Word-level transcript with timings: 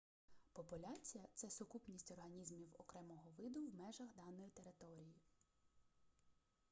популяція 0.53 1.27
це 1.35 1.49
сукупність 1.49 2.11
організмів 2.11 2.69
окремого 2.77 3.33
виду 3.37 3.59
в 3.67 3.75
межах 3.75 4.09
даної 4.15 4.49
території 4.49 5.13